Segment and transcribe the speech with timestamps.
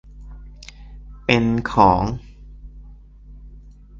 [1.25, 2.03] เป็นของ